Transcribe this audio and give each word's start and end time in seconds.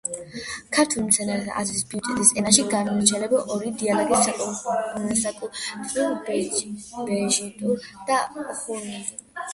ქართველ 0.75 1.01
მეცნიერთა 1.07 1.57
აზრით 1.63 1.83
ბეჟიტურ 1.91 2.31
ენაში 2.43 2.65
განირჩევა 2.71 3.43
ორი 3.57 3.69
დიალექტი: 3.83 4.49
საკუთრივ 5.21 6.17
ბეჟიტური 6.31 7.79
და 8.11 8.19
ჰუნზიბური. 8.33 9.05